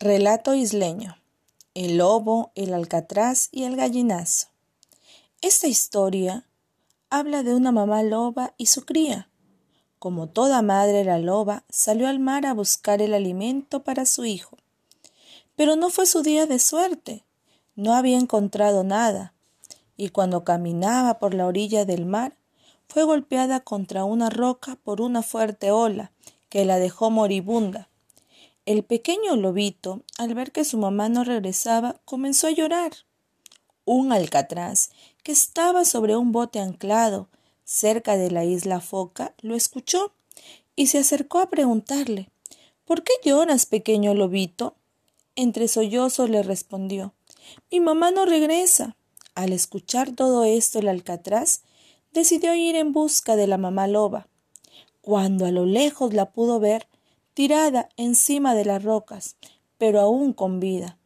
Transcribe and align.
Relato 0.00 0.54
isleño. 0.54 1.16
El 1.74 1.98
lobo, 1.98 2.52
el 2.54 2.72
alcatraz 2.72 3.48
y 3.50 3.64
el 3.64 3.74
gallinazo. 3.74 4.46
Esta 5.40 5.66
historia 5.66 6.46
habla 7.10 7.42
de 7.42 7.52
una 7.56 7.72
mamá 7.72 8.04
loba 8.04 8.54
y 8.56 8.66
su 8.66 8.84
cría. 8.84 9.28
Como 9.98 10.28
toda 10.28 10.62
madre 10.62 11.02
la 11.02 11.18
loba 11.18 11.64
salió 11.68 12.06
al 12.06 12.20
mar 12.20 12.46
a 12.46 12.54
buscar 12.54 13.02
el 13.02 13.12
alimento 13.12 13.82
para 13.82 14.06
su 14.06 14.24
hijo. 14.24 14.56
Pero 15.56 15.74
no 15.74 15.90
fue 15.90 16.06
su 16.06 16.22
día 16.22 16.46
de 16.46 16.60
suerte. 16.60 17.24
No 17.74 17.92
había 17.94 18.18
encontrado 18.18 18.84
nada. 18.84 19.34
Y 19.96 20.10
cuando 20.10 20.44
caminaba 20.44 21.18
por 21.18 21.34
la 21.34 21.44
orilla 21.44 21.84
del 21.84 22.06
mar, 22.06 22.36
fue 22.86 23.02
golpeada 23.02 23.58
contra 23.58 24.04
una 24.04 24.30
roca 24.30 24.78
por 24.84 25.00
una 25.00 25.22
fuerte 25.22 25.72
ola 25.72 26.12
que 26.50 26.64
la 26.64 26.78
dejó 26.78 27.10
moribunda. 27.10 27.88
El 28.68 28.82
pequeño 28.82 29.34
lobito, 29.34 30.02
al 30.18 30.34
ver 30.34 30.52
que 30.52 30.62
su 30.62 30.76
mamá 30.76 31.08
no 31.08 31.24
regresaba, 31.24 32.02
comenzó 32.04 32.48
a 32.48 32.50
llorar. 32.50 32.92
Un 33.86 34.12
alcatraz, 34.12 34.90
que 35.22 35.32
estaba 35.32 35.86
sobre 35.86 36.18
un 36.18 36.32
bote 36.32 36.60
anclado 36.60 37.30
cerca 37.64 38.18
de 38.18 38.30
la 38.30 38.44
isla 38.44 38.80
Foca, 38.80 39.32
lo 39.40 39.54
escuchó 39.54 40.12
y 40.76 40.88
se 40.88 40.98
acercó 40.98 41.38
a 41.38 41.48
preguntarle 41.48 42.28
¿Por 42.84 43.04
qué 43.04 43.14
lloras, 43.24 43.64
pequeño 43.64 44.12
lobito? 44.12 44.76
Entre 45.34 45.66
sollozos 45.66 46.28
le 46.28 46.42
respondió 46.42 47.14
Mi 47.70 47.80
mamá 47.80 48.10
no 48.10 48.26
regresa. 48.26 48.96
Al 49.34 49.54
escuchar 49.54 50.14
todo 50.14 50.44
esto, 50.44 50.80
el 50.80 50.88
alcatraz 50.88 51.62
decidió 52.12 52.54
ir 52.54 52.76
en 52.76 52.92
busca 52.92 53.34
de 53.34 53.46
la 53.46 53.56
mamá 53.56 53.86
loba. 53.86 54.28
Cuando 55.00 55.46
a 55.46 55.52
lo 55.52 55.64
lejos 55.64 56.12
la 56.12 56.32
pudo 56.32 56.60
ver, 56.60 56.86
tirada 57.38 57.88
encima 57.96 58.56
de 58.56 58.64
las 58.64 58.82
rocas, 58.82 59.36
pero 59.76 60.00
aún 60.00 60.32
con 60.32 60.58
vida. 60.58 60.98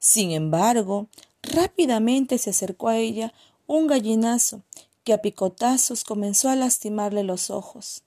Sin 0.00 0.32
embargo, 0.32 1.06
rápidamente 1.40 2.38
se 2.38 2.50
acercó 2.50 2.88
a 2.88 2.96
ella 2.96 3.32
un 3.68 3.86
gallinazo 3.86 4.64
que 5.04 5.12
a 5.12 5.22
picotazos 5.22 6.02
comenzó 6.02 6.48
a 6.48 6.56
lastimarle 6.56 7.22
los 7.22 7.48
ojos. 7.48 8.02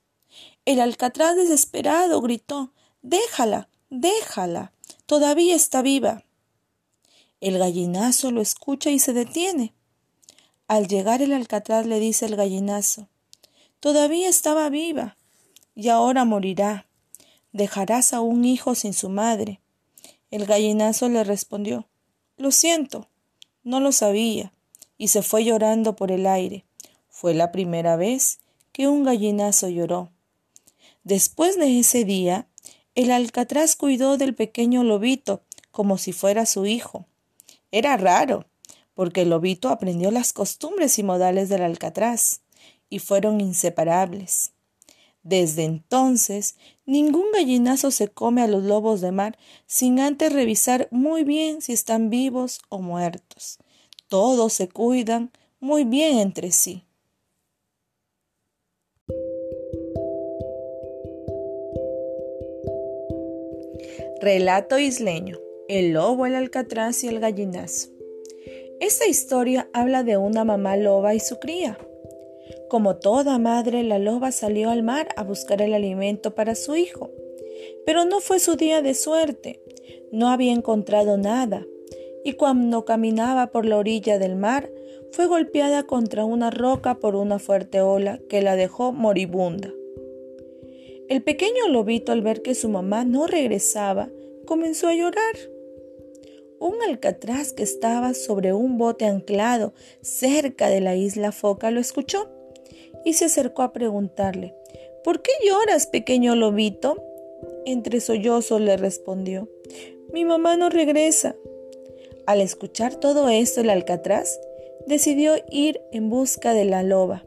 El 0.66 0.80
alcatraz 0.80 1.34
desesperado 1.34 2.20
gritó 2.20 2.74
Déjala, 3.00 3.70
déjala. 3.88 4.72
Todavía 5.06 5.56
está 5.56 5.80
viva. 5.80 6.24
El 7.40 7.56
gallinazo 7.56 8.32
lo 8.32 8.42
escucha 8.42 8.90
y 8.90 8.98
se 8.98 9.14
detiene. 9.14 9.72
Al 10.68 10.88
llegar 10.88 11.22
el 11.22 11.32
alcatraz 11.32 11.86
le 11.86 12.00
dice 12.00 12.26
el 12.26 12.36
gallinazo 12.36 13.08
Todavía 13.80 14.28
estaba 14.28 14.68
viva 14.68 15.16
y 15.74 15.88
ahora 15.88 16.26
morirá 16.26 16.86
dejarás 17.52 18.12
a 18.12 18.20
un 18.20 18.44
hijo 18.44 18.74
sin 18.74 18.92
su 18.92 19.08
madre. 19.08 19.60
El 20.30 20.46
gallinazo 20.46 21.08
le 21.08 21.24
respondió 21.24 21.86
Lo 22.36 22.50
siento, 22.50 23.08
no 23.62 23.80
lo 23.80 23.92
sabía, 23.92 24.52
y 24.98 25.08
se 25.08 25.22
fue 25.22 25.44
llorando 25.44 25.96
por 25.96 26.10
el 26.10 26.26
aire. 26.26 26.64
Fue 27.08 27.34
la 27.34 27.52
primera 27.52 27.96
vez 27.96 28.38
que 28.72 28.88
un 28.88 29.04
gallinazo 29.04 29.68
lloró. 29.68 30.10
Después 31.04 31.58
de 31.58 31.78
ese 31.78 32.04
día, 32.04 32.46
el 32.94 33.10
alcatraz 33.10 33.76
cuidó 33.76 34.16
del 34.16 34.34
pequeño 34.34 34.84
lobito 34.84 35.42
como 35.70 35.98
si 35.98 36.12
fuera 36.12 36.46
su 36.46 36.66
hijo. 36.66 37.06
Era 37.70 37.96
raro, 37.96 38.46
porque 38.94 39.22
el 39.22 39.30
lobito 39.30 39.68
aprendió 39.68 40.10
las 40.10 40.32
costumbres 40.32 40.98
y 40.98 41.02
modales 41.02 41.48
del 41.48 41.62
alcatraz, 41.62 42.40
y 42.88 42.98
fueron 42.98 43.40
inseparables. 43.40 44.51
Desde 45.22 45.64
entonces, 45.64 46.56
ningún 46.84 47.26
gallinazo 47.32 47.90
se 47.90 48.08
come 48.08 48.42
a 48.42 48.48
los 48.48 48.64
lobos 48.64 49.00
de 49.00 49.12
mar 49.12 49.38
sin 49.66 50.00
antes 50.00 50.32
revisar 50.32 50.88
muy 50.90 51.22
bien 51.22 51.62
si 51.62 51.72
están 51.72 52.10
vivos 52.10 52.60
o 52.68 52.80
muertos. 52.80 53.58
Todos 54.08 54.52
se 54.52 54.68
cuidan 54.68 55.30
muy 55.60 55.84
bien 55.84 56.18
entre 56.18 56.50
sí. 56.50 56.84
Relato 64.20 64.78
isleño. 64.78 65.38
El 65.68 65.92
lobo, 65.92 66.26
el 66.26 66.34
alcatraz 66.34 67.02
y 67.04 67.08
el 67.08 67.18
gallinazo. 67.18 67.88
Esta 68.80 69.06
historia 69.06 69.68
habla 69.72 70.02
de 70.02 70.16
una 70.16 70.44
mamá 70.44 70.76
loba 70.76 71.14
y 71.14 71.20
su 71.20 71.38
cría. 71.38 71.78
Como 72.68 72.96
toda 72.96 73.38
madre, 73.38 73.82
la 73.82 73.98
loba 73.98 74.32
salió 74.32 74.70
al 74.70 74.82
mar 74.82 75.08
a 75.16 75.24
buscar 75.24 75.60
el 75.60 75.74
alimento 75.74 76.34
para 76.34 76.54
su 76.54 76.74
hijo. 76.74 77.10
Pero 77.84 78.04
no 78.04 78.20
fue 78.20 78.38
su 78.38 78.56
día 78.56 78.82
de 78.82 78.94
suerte. 78.94 79.60
No 80.10 80.30
había 80.30 80.52
encontrado 80.52 81.18
nada. 81.18 81.66
Y 82.24 82.34
cuando 82.34 82.84
caminaba 82.84 83.48
por 83.48 83.66
la 83.66 83.76
orilla 83.76 84.18
del 84.18 84.36
mar, 84.36 84.70
fue 85.10 85.26
golpeada 85.26 85.82
contra 85.82 86.24
una 86.24 86.50
roca 86.50 86.98
por 86.98 87.16
una 87.16 87.38
fuerte 87.38 87.80
ola 87.80 88.18
que 88.28 88.40
la 88.40 88.56
dejó 88.56 88.92
moribunda. 88.92 89.70
El 91.08 91.22
pequeño 91.22 91.68
lobito 91.68 92.12
al 92.12 92.22
ver 92.22 92.40
que 92.40 92.54
su 92.54 92.70
mamá 92.70 93.04
no 93.04 93.26
regresaba, 93.26 94.08
comenzó 94.46 94.88
a 94.88 94.94
llorar. 94.94 95.34
Un 96.58 96.76
alcatraz 96.88 97.52
que 97.52 97.64
estaba 97.64 98.14
sobre 98.14 98.54
un 98.54 98.78
bote 98.78 99.04
anclado 99.04 99.74
cerca 100.00 100.70
de 100.70 100.80
la 100.80 100.96
isla 100.96 101.32
Foca 101.32 101.70
lo 101.70 101.80
escuchó 101.80 102.30
y 103.04 103.14
se 103.14 103.26
acercó 103.26 103.62
a 103.62 103.72
preguntarle 103.72 104.54
¿Por 105.04 105.20
qué 105.20 105.32
lloras, 105.44 105.86
pequeño 105.86 106.36
lobito? 106.36 107.02
Entre 107.66 108.00
sollozos 108.00 108.60
le 108.60 108.76
respondió 108.76 109.48
Mi 110.12 110.24
mamá 110.24 110.56
no 110.56 110.70
regresa. 110.70 111.34
Al 112.26 112.40
escuchar 112.40 112.94
todo 112.94 113.28
esto, 113.28 113.60
el 113.62 113.70
alcatraz 113.70 114.38
decidió 114.86 115.34
ir 115.50 115.80
en 115.90 116.08
busca 116.08 116.54
de 116.54 116.64
la 116.64 116.82
loba. 116.82 117.24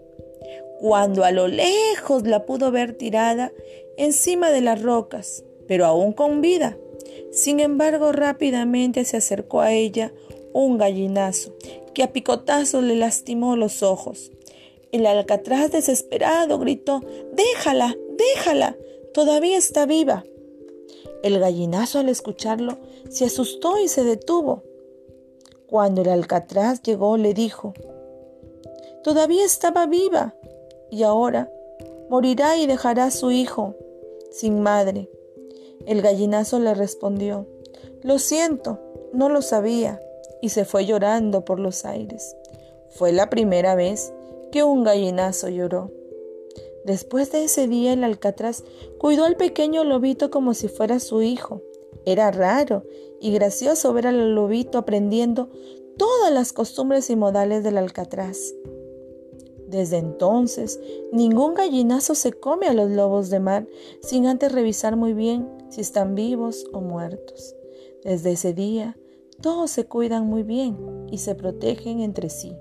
Cuando 0.79 1.23
a 1.23 1.31
lo 1.31 1.47
lejos 1.47 2.23
la 2.25 2.45
pudo 2.45 2.71
ver 2.71 2.93
tirada 2.93 3.51
encima 3.97 4.51
de 4.51 4.61
las 4.61 4.81
rocas, 4.81 5.43
pero 5.67 5.85
aún 5.85 6.13
con 6.13 6.41
vida. 6.41 6.77
Sin 7.31 7.59
embargo, 7.59 8.11
rápidamente 8.11 9.03
se 9.03 9.17
acercó 9.17 9.61
a 9.61 9.73
ella 9.73 10.13
un 10.53 10.77
gallinazo, 10.77 11.53
que 11.93 12.03
a 12.03 12.13
picotazos 12.13 12.83
le 12.83 12.95
lastimó 12.95 13.55
los 13.57 13.83
ojos. 13.83 14.31
El 14.95 15.05
alcatraz 15.07 15.71
desesperado 15.71 16.57
gritó 16.57 17.01
Déjala, 17.33 17.97
déjala, 18.17 18.77
todavía 19.13 19.57
está 19.57 19.85
viva. 19.85 20.23
El 21.21 21.37
gallinazo 21.37 21.99
al 21.99 22.07
escucharlo 22.07 22.77
se 23.09 23.25
asustó 23.25 23.77
y 23.77 23.89
se 23.89 24.05
detuvo. 24.05 24.63
Cuando 25.67 26.01
el 26.01 26.07
alcatraz 26.07 26.81
llegó 26.81 27.17
le 27.17 27.33
dijo 27.33 27.73
Todavía 29.03 29.43
estaba 29.43 29.85
viva 29.85 30.33
y 30.89 31.03
ahora 31.03 31.51
morirá 32.09 32.55
y 32.55 32.65
dejará 32.65 33.07
a 33.07 33.11
su 33.11 33.31
hijo 33.31 33.75
sin 34.31 34.61
madre. 34.61 35.09
El 35.85 36.01
gallinazo 36.03 36.57
le 36.59 36.73
respondió 36.73 37.45
Lo 38.01 38.17
siento, 38.17 38.79
no 39.11 39.27
lo 39.27 39.41
sabía 39.41 39.99
y 40.41 40.49
se 40.49 40.63
fue 40.63 40.85
llorando 40.85 41.43
por 41.43 41.59
los 41.59 41.83
aires. 41.83 42.37
Fue 42.91 43.11
la 43.11 43.29
primera 43.29 43.75
vez 43.75 44.13
que 44.55 44.63
un 44.63 44.85
gallinazo 44.85 45.49
lloró. 45.49 45.91
Después 46.85 47.29
de 47.33 47.43
ese 47.43 47.67
día 47.67 47.91
el 47.91 48.05
alcatraz 48.05 48.63
cuidó 48.97 49.25
al 49.25 49.35
pequeño 49.35 49.83
lobito 49.83 50.31
como 50.31 50.53
si 50.53 50.69
fuera 50.69 51.01
su 51.01 51.21
hijo. 51.21 51.61
Era 52.05 52.31
raro 52.31 52.85
y 53.19 53.33
gracioso 53.33 53.91
ver 53.91 54.07
al 54.07 54.33
lobito 54.33 54.77
aprendiendo 54.77 55.49
todas 55.97 56.31
las 56.31 56.53
costumbres 56.53 57.09
y 57.09 57.17
modales 57.17 57.65
del 57.65 57.77
alcatraz. 57.77 58.37
Desde 59.67 59.97
entonces, 59.97 60.79
ningún 61.11 61.53
gallinazo 61.53 62.15
se 62.15 62.31
come 62.31 62.67
a 62.67 62.73
los 62.73 62.89
lobos 62.89 63.29
de 63.29 63.41
mar 63.41 63.67
sin 63.99 64.25
antes 64.25 64.53
revisar 64.53 64.95
muy 64.95 65.11
bien 65.11 65.49
si 65.69 65.81
están 65.81 66.15
vivos 66.15 66.65
o 66.71 66.79
muertos. 66.79 67.57
Desde 68.05 68.31
ese 68.31 68.53
día, 68.53 68.97
todos 69.41 69.69
se 69.69 69.83
cuidan 69.83 70.27
muy 70.27 70.43
bien 70.43 70.77
y 71.11 71.17
se 71.17 71.35
protegen 71.35 71.99
entre 71.99 72.29
sí. 72.29 72.55